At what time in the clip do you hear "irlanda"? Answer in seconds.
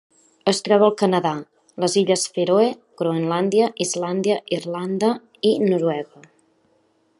4.59-5.13